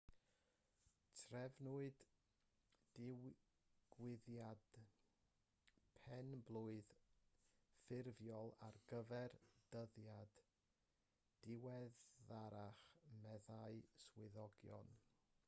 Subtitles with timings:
[1.23, 1.99] trefnwyd
[2.99, 4.63] digwyddiad
[5.99, 6.93] pen-blwydd
[7.83, 9.35] ffurfiol ar gyfer
[9.75, 10.39] dyddiad
[11.45, 12.81] diweddarach
[13.27, 13.75] meddai
[14.05, 14.91] swyddogion